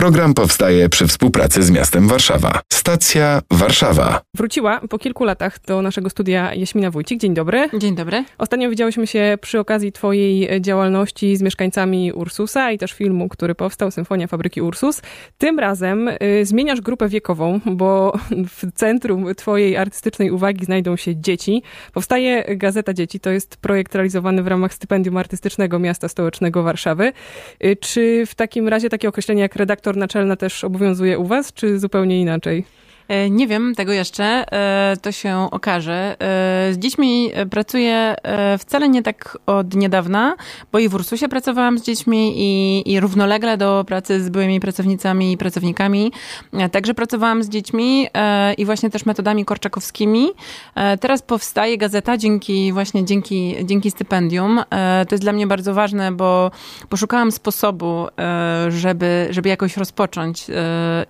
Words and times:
Program 0.00 0.34
powstaje 0.34 0.88
przy 0.88 1.06
współpracy 1.06 1.62
z 1.62 1.70
miastem 1.70 2.08
Warszawa. 2.08 2.60
Stacja 2.72 3.42
Warszawa. 3.50 4.20
Wróciła 4.34 4.80
po 4.90 4.98
kilku 4.98 5.24
latach 5.24 5.58
do 5.66 5.82
naszego 5.82 6.10
studia 6.10 6.54
Jaśmina 6.54 6.90
Wójcik. 6.90 7.20
Dzień 7.20 7.34
dobry. 7.34 7.68
Dzień 7.78 7.94
dobry. 7.94 8.24
Ostatnio 8.38 8.70
widziałyśmy 8.70 9.06
się 9.06 9.38
przy 9.40 9.58
okazji 9.58 9.92
twojej 9.92 10.60
działalności 10.60 11.36
z 11.36 11.42
mieszkańcami 11.42 12.12
Ursusa 12.12 12.72
i 12.72 12.78
też 12.78 12.92
filmu, 12.92 13.28
który 13.28 13.54
powstał, 13.54 13.90
Symfonia 13.90 14.26
Fabryki 14.26 14.62
Ursus. 14.62 15.02
Tym 15.38 15.58
razem 15.58 16.08
y, 16.08 16.16
zmieniasz 16.42 16.80
grupę 16.80 17.08
wiekową, 17.08 17.60
bo 17.66 18.12
w 18.30 18.72
centrum 18.74 19.34
twojej 19.34 19.76
artystycznej 19.76 20.30
uwagi 20.30 20.64
znajdą 20.64 20.96
się 20.96 21.16
dzieci. 21.16 21.62
Powstaje 21.92 22.56
Gazeta 22.56 22.94
Dzieci. 22.94 23.20
To 23.20 23.30
jest 23.30 23.56
projekt 23.56 23.94
realizowany 23.94 24.42
w 24.42 24.46
ramach 24.46 24.74
stypendium 24.74 25.16
artystycznego 25.16 25.78
Miasta 25.78 26.08
Stołecznego 26.08 26.62
Warszawy. 26.62 27.12
Y, 27.64 27.76
czy 27.76 28.26
w 28.26 28.34
takim 28.34 28.68
razie 28.68 28.88
takie 28.88 29.08
określenie 29.08 29.42
jak 29.42 29.56
redaktor 29.56 29.89
naczelna 29.96 30.36
też 30.36 30.64
obowiązuje 30.64 31.18
u 31.18 31.26
was, 31.26 31.52
czy 31.52 31.78
zupełnie 31.78 32.20
inaczej? 32.20 32.64
E, 33.10 33.30
nie 33.30 33.46
wiem 33.46 33.74
tego 33.74 33.92
jeszcze, 33.92 34.24
e, 34.24 34.96
to 35.02 35.12
się 35.12 35.48
okaże. 35.50 36.16
E, 36.20 36.72
z 36.72 36.78
dziećmi 36.78 37.30
pracuję 37.50 38.14
wcale 38.58 38.88
nie 38.88 39.02
tak 39.02 39.38
od 39.46 39.74
niedawna, 39.74 40.36
bo 40.72 40.78
i 40.78 40.88
w 40.88 40.94
Ursusie 40.94 41.28
pracowałam 41.28 41.78
z 41.78 41.82
dziećmi 41.82 42.34
i, 42.36 42.82
i 42.92 43.00
równolegle 43.00 43.56
do 43.56 43.84
pracy 43.86 44.20
z 44.20 44.28
byłymi 44.28 44.60
pracownicami 44.60 45.32
i 45.32 45.36
pracownikami. 45.36 46.12
Także 46.72 46.94
pracowałam 46.94 47.42
z 47.42 47.48
dziećmi 47.48 48.06
i 48.58 48.64
właśnie 48.64 48.90
też 48.90 49.06
metodami 49.06 49.44
korczakowskimi. 49.44 50.30
Teraz 51.00 51.22
powstaje 51.22 51.78
gazeta 51.78 52.16
dzięki 52.16 52.72
właśnie 52.72 53.04
dzięki, 53.04 53.56
dzięki 53.64 53.90
stypendium. 53.90 54.60
To 55.08 55.14
jest 55.14 55.22
dla 55.22 55.32
mnie 55.32 55.46
bardzo 55.46 55.74
ważne, 55.74 56.12
bo 56.12 56.50
poszukałam 56.88 57.32
sposobu, 57.32 58.06
żeby, 58.68 59.26
żeby 59.30 59.48
jakoś 59.48 59.76
rozpocząć 59.76 60.46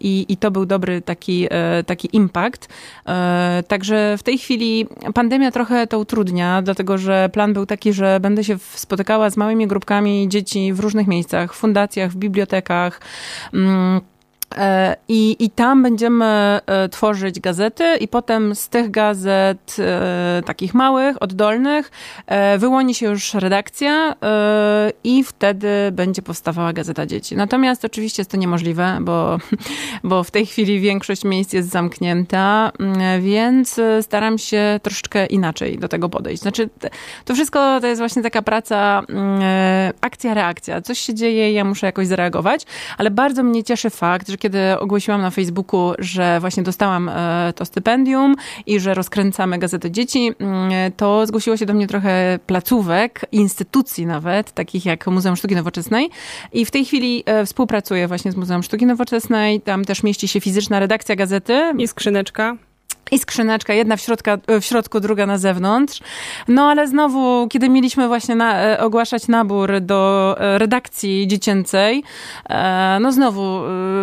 i, 0.00 0.26
i 0.28 0.36
to 0.36 0.50
był 0.50 0.66
dobry 0.66 1.02
taki 1.02 1.48
taki 1.90 2.08
impact. 2.12 2.68
E, 3.08 3.62
także 3.68 4.16
w 4.18 4.22
tej 4.22 4.38
chwili 4.38 4.86
pandemia 5.14 5.50
trochę 5.50 5.86
to 5.86 5.98
utrudnia, 5.98 6.62
dlatego 6.62 6.98
że 6.98 7.28
plan 7.32 7.52
był 7.52 7.66
taki, 7.66 7.92
że 7.92 8.20
będę 8.20 8.44
się 8.44 8.58
spotykała 8.58 9.30
z 9.30 9.36
małymi 9.36 9.66
grupkami 9.66 10.28
dzieci 10.28 10.72
w 10.72 10.80
różnych 10.80 11.06
miejscach, 11.06 11.54
w 11.54 11.56
fundacjach, 11.56 12.10
w 12.10 12.16
bibliotekach. 12.16 13.00
E, 14.56 14.96
I, 15.08 15.36
I 15.38 15.50
tam 15.50 15.82
będziemy 15.82 16.24
e, 16.66 16.88
tworzyć 16.88 17.40
gazety, 17.40 17.96
i 18.00 18.08
potem 18.08 18.54
z 18.54 18.68
tych 18.68 18.90
gazet, 18.90 19.76
e, 19.78 20.42
takich 20.46 20.74
małych, 20.74 21.22
oddolnych, 21.22 21.90
wyłoni 22.58 22.94
się 22.94 23.06
już 23.06 23.34
redakcja, 23.34 24.14
i 25.04 25.24
wtedy 25.24 25.68
będzie 25.92 26.22
powstawała 26.22 26.72
gazeta 26.72 27.06
dzieci. 27.06 27.36
Natomiast 27.36 27.84
oczywiście 27.84 28.20
jest 28.20 28.30
to 28.30 28.36
niemożliwe, 28.36 28.98
bo, 29.00 29.38
bo 30.04 30.24
w 30.24 30.30
tej 30.30 30.46
chwili 30.46 30.80
większość 30.80 31.24
miejsc 31.24 31.52
jest 31.52 31.70
zamknięta, 31.70 32.72
mm, 32.80 33.22
więc 33.22 33.80
staram 34.00 34.38
się 34.38 34.80
troszeczkę 34.82 35.26
inaczej 35.26 35.78
do 35.78 35.88
tego 35.88 36.08
podejść. 36.08 36.42
Znaczy, 36.42 36.68
to 37.24 37.34
wszystko 37.34 37.80
to 37.80 37.86
jest 37.86 38.00
właśnie 38.00 38.22
taka 38.22 38.42
praca, 38.42 39.02
mm, 39.08 39.40
akcja, 40.00 40.34
reakcja. 40.34 40.80
Coś 40.82 40.98
się 40.98 41.14
dzieje, 41.14 41.52
ja 41.52 41.64
muszę 41.64 41.86
jakoś 41.86 42.06
zareagować, 42.06 42.66
ale 42.98 43.10
bardzo 43.10 43.42
mnie 43.42 43.64
cieszy 43.64 43.90
fakt, 43.90 44.28
że 44.28 44.38
kiedy 44.40 44.78
ogłosiłam 44.78 45.20
na 45.20 45.30
Facebooku, 45.30 45.92
że 45.98 46.40
właśnie 46.40 46.62
dostałam 46.62 47.08
e, 47.08 47.52
to 47.56 47.64
stypendium 47.64 48.36
i 48.66 48.80
że 48.80 48.94
rozkręcamy 48.94 49.58
Gazetę 49.58 49.90
Dzieci, 49.90 50.32
mm, 50.38 50.92
to 50.96 51.26
zgłosiło 51.26 51.56
się 51.56 51.66
do 51.66 51.74
mnie 51.74 51.86
trochę 51.86 52.38
placówek, 52.46 53.26
instytucji 53.32 54.06
nawet, 54.06 54.52
takich 54.52 54.86
jak 54.86 55.06
Muzeum 55.06 55.36
Sztuki 55.36 55.54
Nowoczesnej. 55.54 56.10
I 56.52 56.64
w 56.64 56.70
tej 56.70 56.84
chwili 56.84 57.22
e, 57.26 57.46
współpracuję 57.46 58.08
właśnie 58.08 58.32
z 58.32 58.36
Muzeum 58.36 58.62
Sztuki 58.62 58.86
Nowoczesnej. 58.86 59.60
Tam 59.60 59.84
też 59.84 60.02
mieści 60.02 60.28
się 60.28 60.40
fizyczna 60.40 60.80
redakcja 60.80 61.16
gazety. 61.16 61.72
I 61.78 61.88
skrzyneczka 61.88 62.56
i 63.10 63.18
skrzyneczka, 63.18 63.74
jedna 63.74 63.96
w, 63.96 64.00
środka, 64.00 64.38
w 64.60 64.64
środku, 64.64 65.00
druga 65.00 65.26
na 65.26 65.38
zewnątrz. 65.38 66.00
No 66.48 66.62
ale 66.62 66.88
znowu, 66.88 67.48
kiedy 67.48 67.68
mieliśmy 67.68 68.08
właśnie 68.08 68.34
na, 68.34 68.62
e, 68.62 68.80
ogłaszać 68.80 69.28
nabór 69.28 69.80
do 69.80 70.36
e, 70.38 70.58
redakcji 70.58 71.26
dziecięcej, 71.26 72.02
e, 72.48 72.98
no 73.00 73.12
znowu 73.12 73.60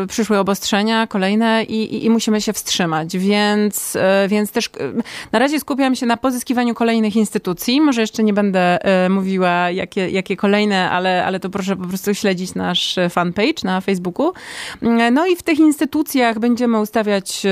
przyszły 0.07 0.37
obostrzenia 0.37 1.07
kolejne 1.07 1.63
i, 1.63 1.95
i, 1.95 2.05
i 2.05 2.09
musimy 2.09 2.41
się 2.41 2.53
wstrzymać, 2.53 3.17
więc, 3.17 3.97
więc 4.27 4.51
też 4.51 4.69
na 5.31 5.39
razie 5.39 5.59
skupiam 5.59 5.95
się 5.95 6.05
na 6.05 6.17
pozyskiwaniu 6.17 6.73
kolejnych 6.73 7.15
instytucji. 7.15 7.81
Może 7.81 8.01
jeszcze 8.01 8.23
nie 8.23 8.33
będę 8.33 8.79
mówiła, 9.09 9.69
jakie, 9.69 10.09
jakie 10.09 10.37
kolejne, 10.37 10.89
ale, 10.89 11.25
ale 11.25 11.39
to 11.39 11.49
proszę 11.49 11.75
po 11.75 11.87
prostu 11.87 12.15
śledzić 12.15 12.55
nasz 12.55 12.95
fanpage 13.09 13.63
na 13.63 13.81
Facebooku. 13.81 14.33
No 15.11 15.27
i 15.27 15.35
w 15.35 15.43
tych 15.43 15.59
instytucjach 15.59 16.39
będziemy 16.39 16.79
ustawiać 16.79 17.43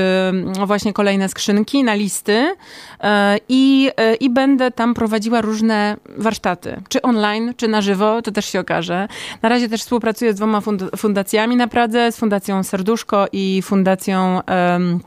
właśnie 0.66 0.92
kolejne 0.92 1.28
skrzynki 1.28 1.45
skrzynki 1.46 1.84
na 1.84 1.94
listy 1.94 2.54
e, 3.00 3.38
i, 3.48 3.90
e, 3.96 4.14
i 4.14 4.30
będę 4.30 4.70
tam 4.70 4.94
prowadziła 4.94 5.40
różne 5.40 5.96
warsztaty, 6.18 6.80
czy 6.88 7.02
online, 7.02 7.54
czy 7.56 7.68
na 7.68 7.80
żywo, 7.80 8.22
to 8.22 8.32
też 8.32 8.46
się 8.46 8.60
okaże. 8.60 9.08
Na 9.42 9.48
razie 9.48 9.68
też 9.68 9.80
współpracuję 9.80 10.32
z 10.32 10.36
dwoma 10.36 10.60
fundacjami 10.96 11.56
na 11.56 11.68
Pradze, 11.68 12.12
z 12.12 12.16
Fundacją 12.16 12.62
Serduszko 12.62 13.26
i 13.32 13.62
Fundacją 13.62 14.40
um, 14.48 15.00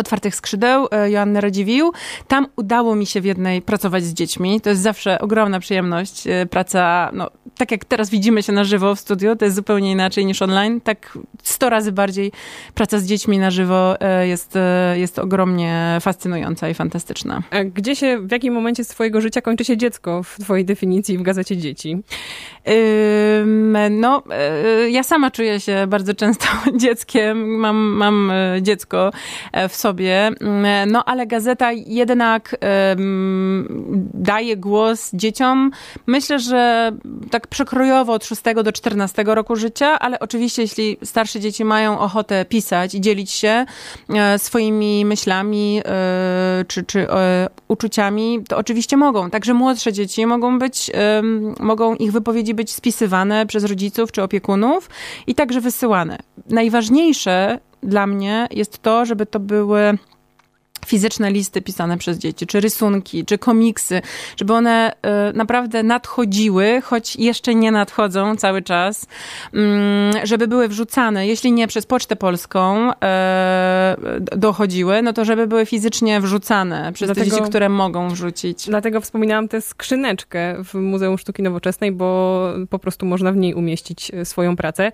Otwartych 0.00 0.34
Skrzydeł, 0.34 0.88
e, 0.90 1.10
Joanny 1.10 1.40
Radziwiłł. 1.40 1.92
Tam 2.28 2.46
udało 2.56 2.94
mi 2.94 3.06
się 3.06 3.20
w 3.20 3.24
jednej 3.24 3.62
pracować 3.62 4.04
z 4.04 4.12
dziećmi. 4.12 4.60
To 4.60 4.70
jest 4.70 4.82
zawsze 4.82 5.20
ogromna 5.20 5.60
przyjemność. 5.60 6.26
E, 6.26 6.46
praca, 6.46 7.10
no, 7.12 7.30
tak 7.56 7.70
jak 7.70 7.84
teraz 7.84 8.10
widzimy 8.10 8.42
się 8.42 8.52
na 8.52 8.64
żywo 8.64 8.94
w 8.94 9.00
studio, 9.00 9.36
to 9.36 9.44
jest 9.44 9.56
zupełnie 9.56 9.90
inaczej 9.90 10.26
niż 10.26 10.42
online. 10.42 10.80
Tak 10.80 11.18
sto 11.42 11.70
razy 11.70 11.92
bardziej 11.92 12.32
praca 12.74 12.98
z 12.98 13.04
dziećmi 13.04 13.38
na 13.38 13.50
żywo 13.50 14.00
e, 14.00 14.28
jest, 14.28 14.58
jest 14.94 15.18
ogromnie 15.18 15.98
fascynująca 16.00 16.68
i 16.68 16.74
fantastyczna. 16.74 17.42
A 17.50 17.64
gdzie 17.64 17.96
się, 17.96 18.18
w 18.18 18.32
jakim 18.32 18.54
momencie 18.54 18.84
swojego 18.84 19.20
życia 19.20 19.40
kończy 19.40 19.64
się 19.64 19.76
dziecko 19.76 20.22
w 20.22 20.36
twojej 20.40 20.64
definicji 20.64 21.18
w 21.18 21.22
Gazecie 21.22 21.56
Dzieci? 21.56 22.02
No, 23.90 24.22
ja 24.90 25.02
sama 25.02 25.30
czuję 25.30 25.60
się 25.60 25.86
bardzo 25.88 26.14
często 26.14 26.46
dzieckiem. 26.82 27.58
Mam, 27.58 27.76
mam 27.76 28.32
dziecko 28.62 29.10
w 29.68 29.74
sobie, 29.74 29.89
mm, 30.40 30.90
no 30.92 31.04
ale 31.04 31.26
gazeta 31.26 31.72
jednak 31.72 32.56
um, 32.96 34.08
daje 34.14 34.56
głos 34.56 35.10
dzieciom. 35.14 35.70
Myślę, 36.06 36.38
że 36.38 36.92
tak 37.30 37.46
przekrojowo 37.46 38.12
od 38.12 38.24
6 38.24 38.42
do 38.64 38.72
14 38.72 39.24
roku 39.26 39.56
życia, 39.56 39.98
ale 39.98 40.20
oczywiście 40.20 40.62
jeśli 40.62 40.96
starsze 41.04 41.40
dzieci 41.40 41.64
mają 41.64 41.98
ochotę 41.98 42.44
pisać 42.44 42.94
i 42.94 43.00
dzielić 43.00 43.30
się 43.30 43.66
e, 44.08 44.38
swoimi 44.38 45.04
myślami 45.04 45.80
e, 45.84 46.64
czy, 46.68 46.84
czy 46.84 47.10
e, 47.10 47.48
uczuciami, 47.68 48.44
to 48.48 48.56
oczywiście 48.56 48.96
mogą. 48.96 49.30
Także 49.30 49.54
młodsze 49.54 49.92
dzieci 49.92 50.26
mogą 50.26 50.58
być, 50.58 50.90
mogą 51.60 51.94
ich 51.94 52.12
wypowiedzi 52.12 52.54
być 52.54 52.72
spisywane 52.72 53.46
przez 53.46 53.64
rodziców 53.64 54.12
czy 54.12 54.22
opiekunów 54.22 54.90
i 55.26 55.34
także 55.34 55.60
wysyłane. 55.60 56.18
Najważniejsze 56.46 57.58
dla 57.82 58.06
mnie 58.06 58.48
jest 58.50 58.78
to, 58.78 59.04
żeby 59.04 59.26
to 59.26 59.40
były 59.40 59.98
fizyczne 60.90 61.30
listy 61.30 61.62
pisane 61.62 61.98
przez 61.98 62.18
dzieci, 62.18 62.46
czy 62.46 62.60
rysunki, 62.60 63.24
czy 63.24 63.38
komiksy, 63.38 64.02
żeby 64.36 64.52
one 64.52 64.92
y, 64.92 65.36
naprawdę 65.36 65.82
nadchodziły, 65.82 66.80
choć 66.84 67.16
jeszcze 67.16 67.54
nie 67.54 67.72
nadchodzą 67.72 68.36
cały 68.36 68.62
czas, 68.62 69.06
mm, 69.54 70.26
żeby 70.26 70.48
były 70.48 70.68
wrzucane, 70.68 71.26
jeśli 71.26 71.52
nie 71.52 71.68
przez 71.68 71.86
Pocztę 71.86 72.16
Polską 72.16 72.90
y, 72.90 72.94
dochodziły, 74.20 75.02
no 75.02 75.12
to 75.12 75.24
żeby 75.24 75.46
były 75.46 75.66
fizycznie 75.66 76.20
wrzucane 76.20 76.92
przez 76.92 77.08
dlatego, 77.08 77.24
te 77.24 77.36
dzieci, 77.36 77.48
które 77.48 77.68
mogą 77.68 78.08
wrzucić. 78.08 78.66
Dlatego 78.66 79.00
wspominałam 79.00 79.48
tę 79.48 79.60
skrzyneczkę 79.60 80.64
w 80.64 80.74
Muzeum 80.74 81.18
Sztuki 81.18 81.42
Nowoczesnej, 81.42 81.92
bo 81.92 82.52
po 82.70 82.78
prostu 82.78 83.06
można 83.06 83.32
w 83.32 83.36
niej 83.36 83.54
umieścić 83.54 84.10
y, 84.14 84.24
swoją 84.24 84.56
pracę. 84.56 84.92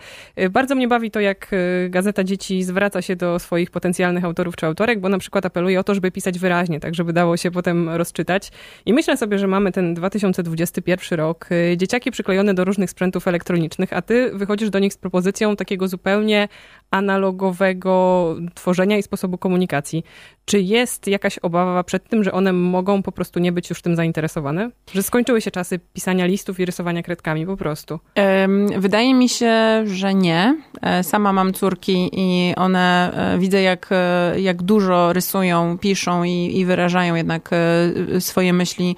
Bardzo 0.50 0.74
mnie 0.74 0.88
bawi 0.88 1.10
to, 1.10 1.20
jak 1.20 1.50
Gazeta 1.88 2.24
Dzieci 2.24 2.62
zwraca 2.62 3.02
się 3.02 3.16
do 3.16 3.38
swoich 3.38 3.70
potencjalnych 3.70 4.24
autorów 4.24 4.56
czy 4.56 4.66
autorek, 4.66 5.00
bo 5.00 5.08
na 5.08 5.18
przykład 5.18 5.46
apeluje 5.46 5.80
o 5.80 5.84
to, 5.86 5.94
żeby 5.94 6.10
pisać 6.10 6.38
wyraźnie, 6.38 6.80
tak 6.80 6.94
żeby 6.94 7.12
dało 7.12 7.36
się 7.36 7.50
potem 7.50 7.88
rozczytać. 7.88 8.50
I 8.86 8.92
myślę 8.92 9.16
sobie, 9.16 9.38
że 9.38 9.46
mamy 9.46 9.72
ten 9.72 9.94
2021 9.94 11.18
rok, 11.18 11.48
y, 11.52 11.76
dzieciaki 11.76 12.10
przyklejone 12.10 12.54
do 12.54 12.64
różnych 12.64 12.90
sprzętów 12.90 13.28
elektronicznych, 13.28 13.92
a 13.92 14.02
ty 14.02 14.30
wychodzisz 14.34 14.70
do 14.70 14.78
nich 14.78 14.92
z 14.92 14.96
propozycją 14.96 15.56
takiego 15.56 15.88
zupełnie 15.88 16.48
analogowego 16.90 18.34
tworzenia 18.54 18.98
i 18.98 19.02
sposobu 19.02 19.38
komunikacji. 19.38 20.04
Czy 20.44 20.60
jest 20.60 21.06
jakaś 21.06 21.38
obawa 21.38 21.84
przed 21.84 22.08
tym, 22.08 22.24
że 22.24 22.32
one 22.32 22.52
mogą 22.52 23.02
po 23.02 23.12
prostu 23.12 23.40
nie 23.40 23.52
być 23.52 23.70
już 23.70 23.82
tym 23.82 23.96
zainteresowane? 23.96 24.70
Że 24.94 25.02
skończyły 25.02 25.40
się 25.40 25.50
czasy 25.50 25.80
pisania 25.92 26.26
listów 26.26 26.60
i 26.60 26.64
rysowania 26.64 27.02
kredkami 27.02 27.46
po 27.46 27.56
prostu? 27.56 27.98
Wydaje 28.76 29.14
mi 29.14 29.28
się, 29.28 29.84
że 29.86 30.14
nie. 30.14 30.56
E, 30.82 31.04
sama 31.04 31.32
mam 31.32 31.52
córki 31.52 32.10
i 32.12 32.54
one, 32.56 33.12
e, 33.34 33.38
widzę 33.38 33.62
jak, 33.62 33.88
e, 33.90 34.40
jak 34.40 34.62
dużo 34.62 35.12
rysują 35.12 35.65
piszą 35.80 36.24
i, 36.24 36.58
i 36.58 36.64
wyrażają 36.64 37.14
jednak 37.14 37.50
swoje 38.20 38.52
myśli 38.52 38.96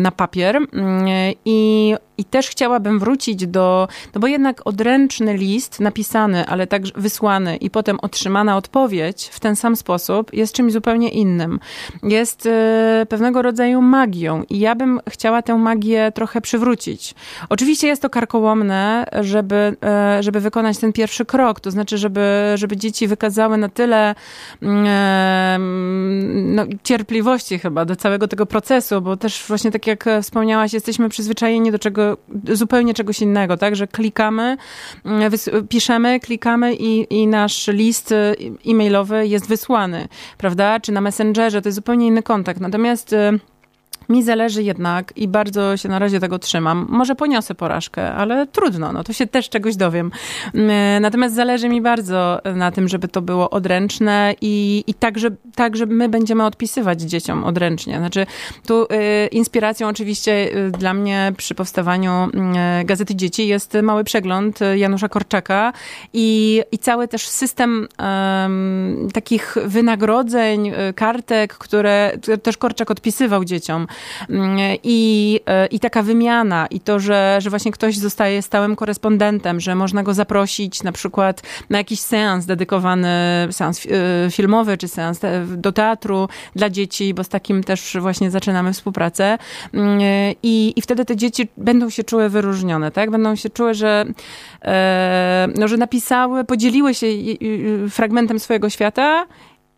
na 0.00 0.10
papier. 0.10 0.56
Mm, 0.56 1.06
I 1.44 1.94
i 2.18 2.24
też 2.24 2.48
chciałabym 2.48 2.98
wrócić 2.98 3.46
do, 3.46 3.88
no 4.14 4.20
bo 4.20 4.26
jednak 4.26 4.66
odręczny 4.66 5.36
list 5.36 5.80
napisany, 5.80 6.46
ale 6.46 6.66
także 6.66 6.92
wysłany 6.96 7.56
i 7.56 7.70
potem 7.70 7.98
otrzymana 8.02 8.56
odpowiedź 8.56 9.28
w 9.32 9.40
ten 9.40 9.56
sam 9.56 9.76
sposób 9.76 10.32
jest 10.32 10.54
czymś 10.54 10.72
zupełnie 10.72 11.08
innym. 11.08 11.60
Jest 12.02 12.46
e, 12.46 13.06
pewnego 13.08 13.42
rodzaju 13.42 13.82
magią 13.82 14.42
i 14.50 14.58
ja 14.58 14.74
bym 14.74 15.00
chciała 15.08 15.42
tę 15.42 15.54
magię 15.54 16.12
trochę 16.14 16.40
przywrócić. 16.40 17.14
Oczywiście 17.48 17.86
jest 17.86 18.02
to 18.02 18.10
karkołomne, 18.10 19.06
żeby, 19.20 19.76
e, 19.84 20.22
żeby 20.22 20.40
wykonać 20.40 20.78
ten 20.78 20.92
pierwszy 20.92 21.24
krok, 21.24 21.60
to 21.60 21.70
znaczy, 21.70 21.98
żeby, 21.98 22.52
żeby 22.54 22.76
dzieci 22.76 23.08
wykazały 23.08 23.58
na 23.58 23.68
tyle 23.68 24.14
e, 24.62 25.56
no, 26.34 26.64
cierpliwości 26.84 27.58
chyba 27.58 27.84
do 27.84 27.96
całego 27.96 28.28
tego 28.28 28.46
procesu, 28.46 29.00
bo 29.00 29.16
też 29.16 29.44
właśnie 29.48 29.70
tak 29.70 29.86
jak 29.86 30.04
wspomniałaś, 30.22 30.72
jesteśmy 30.72 31.08
przyzwyczajeni 31.08 31.72
do 31.72 31.78
czego 31.78 32.05
zupełnie 32.52 32.94
czegoś 32.94 33.20
innego, 33.20 33.56
tak, 33.56 33.76
że 33.76 33.86
klikamy, 33.86 34.56
mm, 35.04 35.32
piszemy, 35.68 36.20
klikamy 36.20 36.74
i, 36.74 37.06
i 37.20 37.26
nasz 37.26 37.68
list 37.68 38.12
y, 38.12 38.34
e-mailowy 38.66 39.26
jest 39.26 39.48
wysłany, 39.48 40.08
prawda, 40.38 40.80
czy 40.80 40.92
na 40.92 41.00
Messengerze, 41.00 41.62
to 41.62 41.68
jest 41.68 41.76
zupełnie 41.76 42.06
inny 42.06 42.22
kontakt. 42.22 42.60
Natomiast 42.60 43.12
y, 43.12 43.38
mi 44.08 44.22
zależy 44.22 44.62
jednak 44.62 45.12
i 45.16 45.28
bardzo 45.28 45.76
się 45.76 45.88
na 45.88 45.98
razie 45.98 46.20
tego 46.20 46.38
trzymam. 46.38 46.86
Może 46.88 47.14
poniosę 47.14 47.54
porażkę, 47.54 48.12
ale 48.14 48.46
trudno, 48.46 48.92
no 48.92 49.04
to 49.04 49.12
się 49.12 49.26
też 49.26 49.48
czegoś 49.48 49.76
dowiem. 49.76 50.10
Mm, 50.54 51.02
natomiast 51.02 51.34
zależy 51.34 51.68
mi 51.68 51.80
bardzo 51.80 52.40
na 52.54 52.70
tym, 52.70 52.88
żeby 52.88 53.08
to 53.08 53.22
było 53.22 53.50
odręczne 53.50 54.34
i, 54.40 54.84
i 54.86 54.94
tak, 54.94 55.18
że, 55.18 55.30
tak, 55.54 55.76
że 55.76 55.86
my 55.86 56.08
będziemy 56.08 56.44
odpisywać 56.44 57.00
dzieciom 57.00 57.44
odręcznie. 57.44 57.98
Znaczy, 57.98 58.26
tu 58.66 58.82
y, 58.84 59.26
inspiracją 59.26 59.88
oczywiście 59.88 60.56
y, 60.56 60.70
dla 60.70 60.94
mnie 60.94 61.32
przy 61.36 61.54
powstawaniu 61.54 62.28
y, 62.80 62.84
Gazety 62.84 63.14
Dzieci 63.14 63.48
jest 63.48 63.74
mały 63.82 64.04
przegląd 64.04 64.58
Janusza 64.76 65.08
Korczaka 65.08 65.72
i, 66.12 66.62
i 66.72 66.78
cały 66.78 67.08
też 67.08 67.28
system 67.28 67.88
takich 69.12 69.56
wynagrodzeń, 69.64 70.72
kartek, 70.94 71.54
które 71.54 72.12
też 72.42 72.56
Korczak 72.56 72.90
odpisywał 72.90 73.44
dzieciom. 73.44 73.86
Mm, 74.30 74.58
I, 74.82 75.40
e, 75.46 75.66
i 75.66 75.80
taka 75.80 76.02
wymiana, 76.02 76.66
i 76.66 76.80
to, 76.80 77.00
że, 77.00 77.38
że 77.40 77.50
właśnie 77.50 77.72
ktoś 77.72 77.98
zostaje 77.98 78.42
stałym 78.42 78.76
korespondentem, 78.76 79.60
że 79.60 79.74
można 79.74 80.02
go 80.02 80.14
zaprosić 80.14 80.82
na 80.82 80.92
przykład 80.92 81.42
na 81.70 81.78
jakiś 81.78 82.00
seans 82.00 82.46
dedykowany, 82.46 83.08
seans 83.50 83.86
e, 83.86 84.30
filmowy, 84.30 84.76
czy 84.78 84.88
seans 84.88 85.20
do 85.56 85.72
teatru 85.72 86.28
dla 86.56 86.70
dzieci, 86.70 87.14
bo 87.14 87.24
z 87.24 87.28
takim 87.28 87.64
też 87.64 87.96
właśnie 88.00 88.30
zaczynamy 88.30 88.72
współpracę. 88.72 89.38
Mm, 89.74 90.00
I, 90.42 90.72
i 90.76 90.82
wtedy 90.82 91.04
te 91.04 91.16
dzieci 91.16 91.48
będą 91.56 91.90
się 91.90 92.04
czuły 92.04 92.28
wyróżnione, 92.28 92.90
tak? 92.90 93.10
Będą 93.10 93.36
się 93.36 93.50
czuły, 93.50 93.74
że, 93.74 94.04
e, 94.62 95.48
no, 95.58 95.68
że 95.68 95.76
napisały, 95.76 96.44
podzieliły 96.44 96.94
się 96.94 97.06
fragmentem 97.90 98.38
swojego 98.38 98.70
świata 98.70 99.26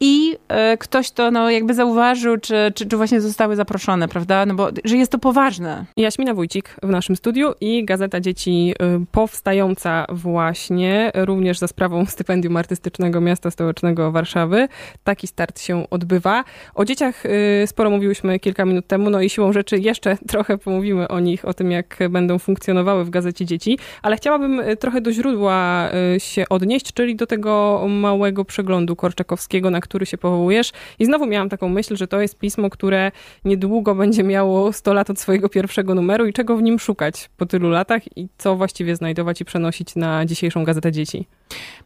i 0.00 0.36
e, 0.48 0.76
ktoś 0.76 1.10
to 1.10 1.30
no, 1.30 1.50
jakby 1.50 1.74
zauważył, 1.74 2.38
czy, 2.38 2.72
czy, 2.74 2.86
czy 2.86 2.96
właśnie 2.96 3.20
zostały 3.20 3.56
zaproszone, 3.56 4.08
prawda? 4.08 4.46
No 4.46 4.54
bo, 4.54 4.68
że 4.84 4.96
jest 4.96 5.12
to 5.12 5.18
poważne. 5.18 5.84
Jaśmina 5.96 6.34
Wójcik 6.34 6.76
w 6.82 6.88
naszym 6.88 7.16
studiu 7.16 7.52
i 7.60 7.84
Gazeta 7.84 8.20
Dzieci 8.20 8.74
y, 9.02 9.06
powstająca 9.12 10.06
właśnie, 10.08 11.12
również 11.14 11.58
za 11.58 11.68
sprawą 11.68 12.06
stypendium 12.06 12.56
artystycznego 12.56 13.20
Miasta 13.20 13.50
Stołecznego 13.50 14.12
Warszawy. 14.12 14.68
Taki 15.04 15.26
start 15.26 15.60
się 15.60 15.90
odbywa. 15.90 16.44
O 16.74 16.84
dzieciach 16.84 17.26
y, 17.26 17.66
sporo 17.66 17.90
mówiłyśmy 17.90 18.38
kilka 18.38 18.64
minut 18.64 18.86
temu, 18.86 19.10
no 19.10 19.20
i 19.20 19.30
siłą 19.30 19.52
rzeczy 19.52 19.78
jeszcze 19.78 20.16
trochę 20.28 20.58
pomówimy 20.58 21.08
o 21.08 21.20
nich, 21.20 21.44
o 21.44 21.54
tym, 21.54 21.70
jak 21.70 21.98
będą 22.10 22.38
funkcjonowały 22.38 23.04
w 23.04 23.10
Gazecie 23.10 23.44
Dzieci, 23.44 23.78
ale 24.02 24.16
chciałabym 24.16 24.60
y, 24.60 24.76
trochę 24.76 25.00
do 25.00 25.12
źródła 25.12 25.88
się 26.18 26.44
odnieść, 26.50 26.92
czyli 26.92 27.16
do 27.16 27.26
tego 27.26 27.84
małego 27.88 28.44
przeglądu 28.44 28.96
Korczakowskiego, 28.96 29.70
na 29.70 29.80
który 29.88 30.06
się 30.06 30.18
powołujesz. 30.18 30.72
I 30.98 31.04
znowu 31.04 31.26
miałam 31.26 31.48
taką 31.48 31.68
myśl, 31.68 31.96
że 31.96 32.08
to 32.08 32.20
jest 32.20 32.38
pismo, 32.38 32.70
które 32.70 33.12
niedługo 33.44 33.94
będzie 33.94 34.22
miało 34.22 34.72
100 34.72 34.92
lat 34.94 35.10
od 35.10 35.20
swojego 35.20 35.48
pierwszego 35.48 35.94
numeru 35.94 36.26
i 36.26 36.32
czego 36.32 36.56
w 36.56 36.62
nim 36.62 36.78
szukać 36.78 37.30
po 37.36 37.46
tylu 37.46 37.70
latach 37.70 38.16
i 38.16 38.28
co 38.38 38.56
właściwie 38.56 38.96
znajdować 38.96 39.40
i 39.40 39.44
przenosić 39.44 39.96
na 39.96 40.26
dzisiejszą 40.26 40.64
Gazetę 40.64 40.92
Dzieci. 40.92 41.26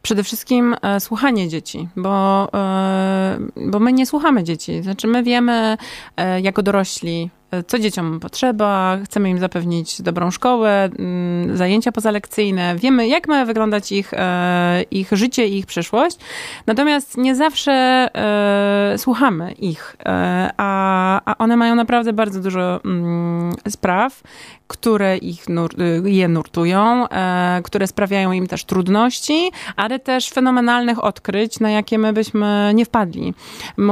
Przede 0.01 0.23
wszystkim 0.23 0.75
e, 0.81 0.99
słuchanie 0.99 1.49
dzieci, 1.49 1.87
bo, 1.95 2.47
e, 2.53 3.37
bo 3.71 3.79
my 3.79 3.93
nie 3.93 4.05
słuchamy 4.05 4.43
dzieci. 4.43 4.83
Znaczy, 4.83 5.07
my 5.07 5.23
wiemy 5.23 5.77
e, 6.17 6.41
jako 6.41 6.63
dorośli, 6.63 7.29
co 7.67 7.79
dzieciom 7.79 8.19
potrzeba, 8.19 8.97
chcemy 9.05 9.29
im 9.29 9.39
zapewnić 9.39 10.01
dobrą 10.01 10.31
szkołę, 10.31 10.89
mm, 10.99 11.57
zajęcia 11.57 11.91
pozalekcyjne, 11.91 12.75
wiemy, 12.75 13.07
jak 13.07 13.27
ma 13.27 13.45
wyglądać 13.45 13.91
ich, 13.91 14.11
ich 14.91 15.09
życie 15.11 15.47
i 15.47 15.57
ich 15.57 15.65
przyszłość. 15.65 16.17
Natomiast 16.67 17.17
nie 17.17 17.35
zawsze 17.35 17.71
e, 17.73 18.97
słuchamy 18.97 19.51
ich, 19.51 19.95
e, 20.05 20.49
a, 20.57 21.21
a 21.25 21.37
one 21.37 21.57
mają 21.57 21.75
naprawdę 21.75 22.13
bardzo 22.13 22.41
dużo 22.41 22.81
mm, 22.85 23.53
spraw, 23.69 24.23
które 24.73 25.17
ich 25.17 25.49
nur, 25.49 25.69
je 26.05 26.27
nurtują, 26.27 27.09
e, 27.09 27.61
które 27.63 27.87
sprawiają 27.87 28.31
im 28.31 28.47
też 28.47 28.65
trudności, 28.65 29.51
ale 29.75 29.99
też 29.99 30.29
fenomenalnych 30.29 31.03
odkryć, 31.03 31.59
na 31.59 31.71
jakie 31.71 31.97
my 31.97 32.13
byśmy 32.13 32.71
nie 32.73 32.85
wpadli. 32.85 33.33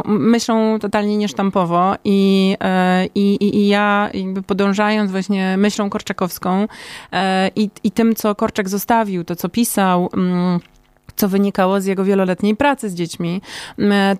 Myślą 0.05 0.79
totalnie 0.79 1.17
niesztampowo 1.17 1.95
i, 2.03 2.57
e, 2.59 3.05
i, 3.15 3.57
i, 3.57 3.67
ja 3.67 4.09
jakby 4.13 4.43
podążając 4.43 5.11
właśnie 5.11 5.57
myślą 5.57 5.89
korczakowską 5.89 6.67
e, 7.11 7.49
i, 7.55 7.69
i 7.83 7.91
tym, 7.91 8.15
co 8.15 8.35
Korczak 8.35 8.69
zostawił, 8.69 9.23
to 9.23 9.35
co 9.35 9.49
pisał, 9.49 10.09
mm, 10.13 10.59
co 11.15 11.29
wynikało 11.29 11.81
z 11.81 11.85
jego 11.85 12.03
wieloletniej 12.03 12.55
pracy 12.55 12.89
z 12.89 12.93
dziećmi, 12.93 13.41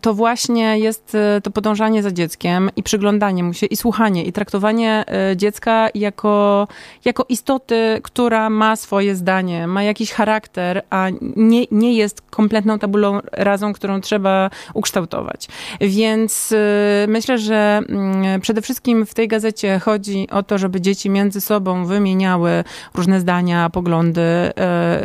to 0.02 0.14
właśnie 0.14 0.80
jest 0.80 1.16
e, 1.16 1.42
to 1.42 1.52
podążanie 1.52 2.04
za 2.04 2.12
dzieckiem 2.12 2.70
i 2.76 2.84
przyglądanie 2.84 3.44
mu 3.44 3.54
się 3.54 3.66
i 3.66 3.78
słuchanie 3.78 4.24
i 4.24 4.34
traktowanie 4.34 5.06
e, 5.08 5.38
dziecka 5.38 5.90
jako, 5.96 6.68
jako 7.06 7.26
istoty, 7.30 8.00
która 8.04 8.50
ma 8.50 8.76
swoje 8.76 9.16
zdanie, 9.16 9.68
ma 9.68 9.84
jakiś 9.84 10.12
charakter, 10.12 10.84
a 10.90 11.08
nie, 11.36 11.66
nie 11.72 11.94
jest 11.94 12.22
kompletną 12.22 12.80
tabulą 12.80 13.20
razą, 13.32 13.74
którą 13.74 14.02
trzeba 14.02 14.50
ukształtować. 14.74 15.48
Więc 15.82 16.52
e, 16.52 17.06
myślę, 17.08 17.38
że 17.38 17.82
mm, 17.90 18.42
przede 18.42 18.62
wszystkim 18.62 19.06
w 19.06 19.14
tej 19.14 19.28
gazecie 19.28 19.80
chodzi 19.80 20.28
o 20.32 20.44
to, 20.44 20.58
żeby 20.58 20.82
dzieci 20.82 21.10
między 21.10 21.42
sobą 21.42 21.86
wymieniały 21.86 22.64
różne 22.94 23.20
zdania, 23.20 23.70
poglądy, 23.70 24.22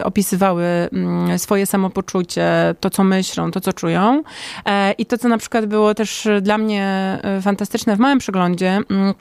opisywały 0.05 0.65
mm, 0.65 1.39
swoje 1.39 1.67
samopoczynanie 1.67 1.86
samopoczucie, 1.87 2.75
to 2.81 2.91
co 2.91 3.05
myślą, 3.05 3.51
to 3.51 3.61
co 3.61 3.73
czują. 3.73 4.23
E, 4.67 4.93
I 4.93 5.07
to, 5.07 5.19
co 5.19 5.29
na 5.29 5.39
przykład 5.39 5.67
było 5.67 5.95
też 5.95 6.29
dla 6.43 6.59
mnie 6.59 6.85
e, 7.23 7.43
fantastyczne 7.43 7.97
w 7.97 7.99
małym 7.99 8.19
przeglądzie, 8.19 8.81
mm, 8.91 9.15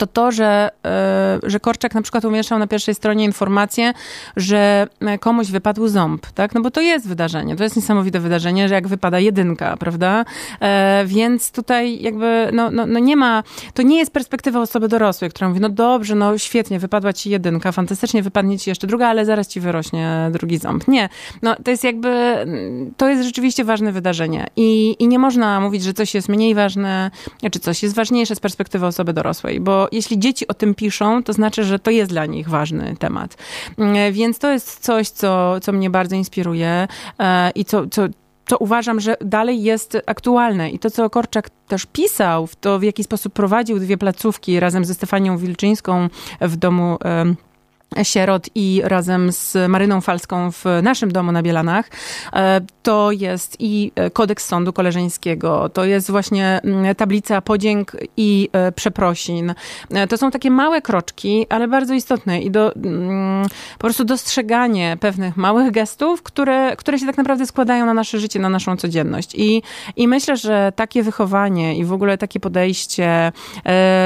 to 0.00 0.06
to, 0.06 0.32
że, 0.32 0.70
e, 0.84 1.38
że 1.42 1.60
Korczak 1.60 1.94
na 1.94 2.02
przykład 2.02 2.24
umieszczał 2.24 2.58
na 2.58 2.66
pierwszej 2.66 2.94
stronie 2.94 3.24
informację, 3.24 3.92
że 4.36 4.86
komuś 5.20 5.50
wypadł 5.50 5.88
ząb, 5.88 6.26
tak? 6.26 6.54
No 6.54 6.60
bo 6.60 6.70
to 6.70 6.80
jest 6.80 7.08
wydarzenie, 7.08 7.56
to 7.56 7.64
jest 7.64 7.76
niesamowite 7.76 8.20
wydarzenie, 8.20 8.68
że 8.68 8.74
jak 8.74 8.88
wypada 8.88 9.18
jedynka, 9.18 9.76
prawda? 9.76 10.24
E, 10.60 11.02
więc 11.06 11.52
tutaj 11.52 12.02
jakby, 12.02 12.48
no, 12.52 12.70
no, 12.70 12.86
no 12.86 12.98
nie 12.98 13.16
ma, 13.16 13.42
to 13.74 13.82
nie 13.82 13.98
jest 13.98 14.12
perspektywa 14.12 14.60
osoby 14.60 14.88
dorosłej, 14.88 15.30
która 15.30 15.48
mówi, 15.48 15.60
no 15.60 15.68
dobrze, 15.68 16.14
no 16.14 16.38
świetnie, 16.38 16.78
wypadła 16.78 17.12
ci 17.12 17.30
jedynka, 17.30 17.72
fantastycznie, 17.72 18.22
wypadnie 18.22 18.58
ci 18.58 18.70
jeszcze 18.70 18.86
druga, 18.86 19.08
ale 19.08 19.24
zaraz 19.24 19.48
ci 19.48 19.60
wyrośnie 19.60 20.30
drugi 20.32 20.58
ząb. 20.58 20.88
Nie, 20.88 21.08
no 21.42 21.56
to 21.64 21.70
jest 21.70 21.84
jakby, 21.84 22.36
to 22.96 23.08
jest 23.08 23.24
rzeczywiście 23.24 23.64
ważne 23.64 23.92
wydarzenie 23.92 24.46
i, 24.56 24.96
i 24.98 25.08
nie 25.08 25.18
można 25.18 25.60
mówić, 25.60 25.82
że 25.82 25.92
coś 25.92 26.14
jest 26.14 26.28
mniej 26.28 26.54
ważne, 26.54 27.10
czy 27.52 27.60
coś 27.60 27.82
jest 27.82 27.94
ważniejsze 27.94 28.34
z 28.34 28.40
perspektywy 28.40 28.86
osoby 28.86 29.12
dorosłej, 29.12 29.60
bo 29.60 29.89
jeśli 29.92 30.18
dzieci 30.18 30.48
o 30.48 30.54
tym 30.54 30.74
piszą, 30.74 31.22
to 31.22 31.32
znaczy, 31.32 31.64
że 31.64 31.78
to 31.78 31.90
jest 31.90 32.10
dla 32.10 32.26
nich 32.26 32.48
ważny 32.48 32.96
temat. 32.98 33.36
Mm, 33.78 34.12
więc 34.12 34.38
to 34.38 34.50
jest 34.52 34.78
coś, 34.78 35.08
co, 35.08 35.60
co 35.60 35.72
mnie 35.72 35.90
bardzo 35.90 36.16
inspiruje 36.16 36.88
e, 37.18 37.50
i 37.50 37.64
co, 37.64 37.86
co, 37.86 38.02
co 38.46 38.58
uważam, 38.58 39.00
że 39.00 39.16
dalej 39.20 39.62
jest 39.62 39.98
aktualne. 40.06 40.70
I 40.70 40.78
to, 40.78 40.90
co 40.90 41.10
Korczak 41.10 41.50
też 41.68 41.86
pisał, 41.86 42.48
to 42.60 42.78
w 42.78 42.82
jaki 42.82 43.04
sposób 43.04 43.32
prowadził 43.32 43.78
dwie 43.78 43.98
placówki 43.98 44.60
razem 44.60 44.84
ze 44.84 44.94
Stefanią 44.94 45.38
Wilczyńską 45.38 46.08
w 46.40 46.56
domu 46.56 46.98
sierot 48.02 48.48
i 48.54 48.82
razem 48.84 49.32
z 49.32 49.56
Maryną 49.68 50.00
Falską 50.00 50.52
w 50.52 50.64
naszym 50.82 51.12
domu 51.12 51.32
na 51.32 51.42
Bielanach. 51.42 51.90
E, 52.32 52.60
to 52.82 53.10
jest 53.12 53.56
i 53.58 53.92
e, 53.94 54.10
kodeks 54.10 54.46
sądu 54.46 54.72
koleżeńskiego, 54.72 55.68
to 55.68 55.84
jest 55.84 56.10
właśnie 56.10 56.60
mm, 56.64 56.94
tablica 56.94 57.40
podzięk 57.40 57.96
i 58.16 58.48
e, 58.52 58.72
przeprosin. 58.72 59.54
To 60.08 60.16
są 60.16 60.30
takie 60.30 60.50
małe 60.50 60.82
kroczki, 60.82 61.46
ale 61.48 61.68
bardzo 61.68 61.94
istotne 61.94 62.40
i 62.40 62.50
do, 62.50 62.74
mm, 62.74 63.48
po 63.72 63.78
prostu 63.78 64.04
dostrzeganie 64.04 64.96
pewnych 65.00 65.36
małych 65.36 65.70
gestów, 65.70 66.22
które, 66.22 66.76
które 66.76 66.98
się 66.98 67.06
tak 67.06 67.16
naprawdę 67.16 67.46
składają 67.46 67.86
na 67.86 67.94
nasze 67.94 68.18
życie, 68.18 68.40
na 68.40 68.48
naszą 68.48 68.76
codzienność. 68.76 69.34
I, 69.34 69.62
i 69.96 70.08
myślę, 70.08 70.36
że 70.36 70.72
takie 70.76 71.02
wychowanie 71.02 71.76
i 71.76 71.84
w 71.84 71.92
ogóle 71.92 72.18
takie 72.18 72.40
podejście, 72.40 73.32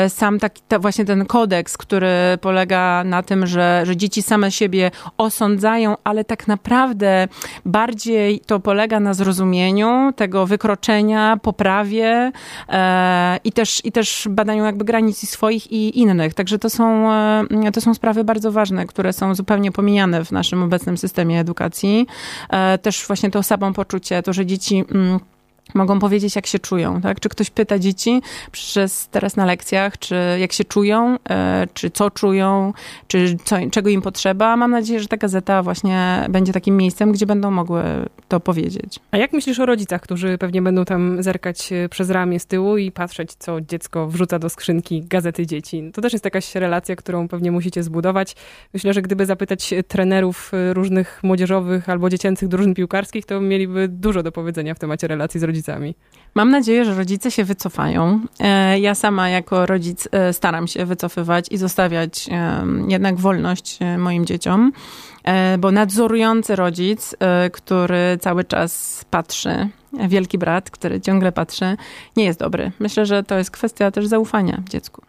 sam 0.08 0.38
taki, 0.38 0.62
właśnie 0.80 1.04
ten 1.04 1.26
kodeks, 1.26 1.76
który 1.76 2.38
polega 2.40 3.04
na 3.04 3.22
tym, 3.22 3.46
że 3.46 3.73
że, 3.82 3.96
dzieci 3.96 4.22
same 4.22 4.50
siebie 4.50 4.90
osądzają, 5.18 5.94
ale 6.04 6.24
tak 6.24 6.48
naprawdę 6.48 7.28
bardziej 7.64 8.40
to 8.40 8.60
polega 8.60 9.00
na 9.00 9.14
zrozumieniu 9.14 10.12
tego 10.16 10.46
wykroczenia, 10.46 11.38
poprawie 11.42 12.32
e, 12.68 13.38
i, 13.44 13.52
też, 13.52 13.80
i 13.84 13.92
też 13.92 14.28
badaniu 14.30 14.64
jakby 14.64 14.84
granic 14.84 15.30
swoich 15.30 15.72
i 15.72 15.98
innych. 15.98 16.34
Także 16.34 16.58
to 16.58 16.70
są, 16.70 17.12
e, 17.12 17.72
to 17.72 17.80
są 17.80 17.94
sprawy 17.94 18.24
bardzo 18.24 18.52
ważne, 18.52 18.86
które 18.86 19.12
są 19.12 19.34
zupełnie 19.34 19.72
pomijane 19.72 20.24
w 20.24 20.32
naszym 20.32 20.62
obecnym 20.62 20.98
systemie 20.98 21.40
edukacji. 21.40 22.06
E, 22.50 22.78
też 22.78 23.06
właśnie 23.06 23.30
to 23.30 23.42
samopoczucie, 23.42 24.22
to, 24.22 24.32
że 24.32 24.46
dzieci... 24.46 24.84
Mm, 24.90 25.20
mogą 25.74 25.98
powiedzieć, 25.98 26.36
jak 26.36 26.46
się 26.46 26.58
czują, 26.58 27.00
tak? 27.00 27.20
Czy 27.20 27.28
ktoś 27.28 27.50
pyta 27.50 27.78
dzieci 27.78 28.22
przez 28.52 29.08
teraz 29.08 29.36
na 29.36 29.44
lekcjach, 29.44 29.98
czy 29.98 30.16
jak 30.38 30.52
się 30.52 30.64
czują, 30.64 31.16
e, 31.30 31.66
czy 31.74 31.90
co 31.90 32.10
czują, 32.10 32.72
czy 33.06 33.36
co, 33.44 33.56
czego 33.70 33.90
im 33.90 34.02
potrzeba. 34.02 34.56
Mam 34.56 34.70
nadzieję, 34.70 35.00
że 35.00 35.08
ta 35.08 35.16
gazeta 35.16 35.62
właśnie 35.62 36.26
będzie 36.28 36.52
takim 36.52 36.76
miejscem, 36.76 37.12
gdzie 37.12 37.26
będą 37.26 37.50
mogły 37.50 37.82
to 38.28 38.40
powiedzieć. 38.40 39.00
A 39.10 39.16
jak 39.16 39.32
myślisz 39.32 39.60
o 39.60 39.66
rodzicach, 39.66 40.00
którzy 40.00 40.38
pewnie 40.38 40.62
będą 40.62 40.84
tam 40.84 41.22
zerkać 41.22 41.72
e, 41.72 41.88
przez 41.88 42.10
ramię 42.10 42.40
z 42.40 42.46
tyłu 42.46 42.78
i 42.78 42.90
patrzeć, 42.90 43.34
co 43.38 43.60
dziecko 43.60 44.06
wrzuca 44.06 44.38
do 44.38 44.48
skrzynki 44.48 45.02
gazety 45.02 45.46
dzieci? 45.46 45.90
To 45.94 46.02
też 46.02 46.12
jest 46.12 46.24
jakaś 46.24 46.54
relacja, 46.54 46.96
którą 46.96 47.28
pewnie 47.28 47.52
musicie 47.52 47.82
zbudować. 47.82 48.36
Myślę, 48.74 48.92
że 48.92 49.02
gdyby 49.02 49.26
zapytać 49.26 49.74
trenerów 49.88 50.50
e, 50.54 50.74
różnych 50.74 51.20
młodzieżowych 51.22 51.88
albo 51.88 52.10
dziecięcych 52.10 52.48
drużyn 52.48 52.74
piłkarskich, 52.74 53.26
to 53.26 53.40
mieliby 53.40 53.88
dużo 53.88 54.22
do 54.22 54.32
powiedzenia 54.32 54.74
w 54.74 54.78
temacie 54.78 55.08
relacji 55.08 55.40
z 55.40 55.42
rodzicami 55.42 55.53
rodzicami? 55.54 55.94
Mam 56.34 56.50
nadzieję, 56.50 56.84
że 56.84 56.94
rodzice 56.94 57.30
się 57.30 57.44
wycofają. 57.44 58.20
E, 58.40 58.78
ja 58.80 58.94
sama 58.94 59.28
jako 59.28 59.66
rodzic 59.66 60.08
e, 60.12 60.32
staram 60.32 60.68
się 60.68 60.86
wycofywać 60.86 61.46
i 61.50 61.56
zostawiać 61.56 62.28
jednak 62.88 63.16
wolność 63.16 63.78
e, 63.80 63.98
moim 63.98 64.26
dzieciom, 64.26 64.72
bo 65.58 65.70
nadzorujący 65.70 66.56
rodzic, 66.56 67.16
który 67.52 68.18
cały 68.20 68.44
czas 68.44 69.04
patrzy, 69.10 69.68
wielki 70.08 70.38
brat, 70.38 70.70
który 70.70 71.00
ciągle 71.00 71.32
patrzy, 71.32 71.76
nie 72.16 72.24
jest 72.24 72.38
dobry. 72.38 72.72
Myślę, 72.78 73.06
że 73.06 73.22
to 73.22 73.38
jest 73.38 73.50
kwestia 73.50 73.90
też 73.90 74.06
zaufania 74.06 74.62
dziecku. 74.68 75.02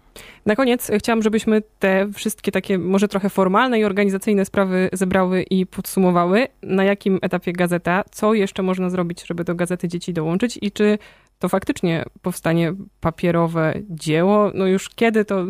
Na 0.46 0.56
koniec 0.56 0.92
chciałam, 0.98 1.22
żebyśmy 1.22 1.62
te 1.80 2.08
wszystkie 2.14 2.52
takie 2.52 2.78
może 2.78 3.08
trochę 3.08 3.30
formalne 3.30 3.80
i 3.80 3.84
organizacyjne 3.84 4.46
sprawy 4.46 4.90
zebrały 4.94 5.44
i 5.44 5.66
podsumowały. 5.66 6.48
Na 6.64 6.84
jakim 6.84 7.20
etapie 7.22 7.54
gazeta, 7.54 8.04
co 8.12 8.34
jeszcze 8.34 8.64
można 8.64 8.90
zrobić, 8.90 9.28
żeby 9.28 9.44
do 9.44 9.56
gazety 9.56 9.88
dzieci 9.88 10.14
dołączyć 10.14 10.60
i 10.62 10.72
czy 10.72 10.98
to 11.40 11.50
faktycznie 11.50 12.06
powstanie 12.22 12.74
papierowe 13.02 13.74
dzieło? 13.90 14.52
No 14.54 14.68
już 14.68 14.90
kiedy 14.90 15.26
to 15.26 15.46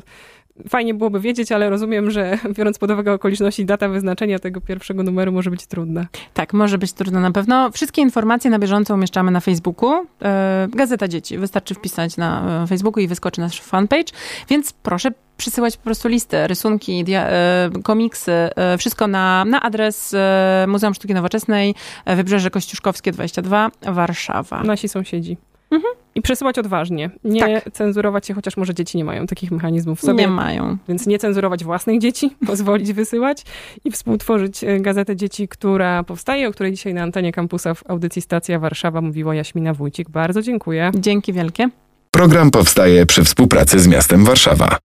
fajnie 0.70 0.94
byłoby 0.94 1.20
wiedzieć, 1.20 1.52
ale 1.52 1.70
rozumiem, 1.70 2.12
że 2.12 2.38
biorąc 2.58 2.78
pod 2.78 2.92
uwagę 2.92 3.14
okoliczności, 3.14 3.66
data 3.66 3.90
wyznaczenia 3.90 4.40
tego 4.40 4.62
pierwszego 4.62 5.04
numeru 5.04 5.32
może 5.32 5.50
być 5.52 5.66
trudna. 5.66 6.06
Tak, 6.34 6.54
może 6.54 6.78
być 6.78 6.94
trudna 6.94 7.20
na 7.20 7.32
pewno. 7.32 7.72
Wszystkie 7.72 8.02
informacje 8.02 8.52
na 8.52 8.60
bieżąco 8.60 8.94
umieszczamy 8.94 9.32
na 9.32 9.40
Facebooku. 9.40 10.06
E, 10.22 10.68
Gazeta 10.70 11.08
Dzieci. 11.08 11.38
Wystarczy 11.38 11.74
wpisać 11.74 12.18
na 12.18 12.62
e, 12.64 12.68
Facebooku 12.68 13.04
i 13.04 13.08
wyskoczy 13.08 13.42
nasz 13.42 13.62
fanpage, 13.62 14.14
więc 14.50 14.74
proszę 14.74 15.10
przysyłać 15.38 15.78
po 15.78 15.84
prostu 15.84 16.08
listy, 16.08 16.48
rysunki, 16.48 17.04
dia, 17.04 17.28
e, 17.28 17.70
komiksy, 17.84 18.50
wszystko 18.78 19.08
na, 19.08 19.46
na 19.46 19.62
adres 19.62 20.16
Muzeum 20.68 20.94
Sztuki 20.94 21.14
Nowoczesnej, 21.14 21.76
Wybrzeże 22.06 22.50
Kościuszkowskie 22.50 23.12
22, 23.12 23.72
Warszawa. 23.82 24.64
Nasi 24.64 24.90
sąsiedzi. 24.90 25.38
Mhm. 25.72 26.05
I 26.16 26.22
przesyłać 26.22 26.60
odważnie. 26.60 27.10
Nie 27.24 27.42
tak. 27.42 27.74
cenzurować 27.74 28.28
się, 28.28 28.34
chociaż 28.34 28.58
może 28.58 28.74
dzieci 28.74 28.98
nie 28.98 29.06
mają 29.06 29.28
takich 29.28 29.52
mechanizmów 29.52 30.00
w 30.00 30.02
sobie. 30.02 30.24
Nie 30.24 30.28
mają. 30.28 30.78
Więc 30.88 31.08
nie 31.08 31.20
cenzurować 31.20 31.64
własnych 31.64 32.00
dzieci, 32.00 32.36
pozwolić 32.48 32.94
wysyłać 32.94 33.44
i 33.86 33.92
współtworzyć 33.92 34.64
e, 34.64 34.80
gazetę 34.80 35.16
dzieci, 35.16 35.48
która 35.48 36.04
powstaje, 36.04 36.48
o 36.48 36.52
której 36.52 36.72
dzisiaj 36.72 36.94
na 36.94 37.04
antenie 37.04 37.32
kampusa 37.32 37.74
w 37.74 37.84
audycji 37.90 38.22
Stacja 38.22 38.60
Warszawa 38.60 39.02
mówiła 39.02 39.36
Jaśmina 39.36 39.74
Wójcik. 39.74 40.10
Bardzo 40.10 40.42
dziękuję. 40.42 40.92
Dzięki 40.96 41.34
wielkie. 41.34 41.70
Program 42.12 42.52
powstaje 42.52 43.06
przy 43.06 43.24
współpracy 43.24 43.80
z 43.80 43.88
miastem 43.88 44.26
Warszawa. 44.26 44.78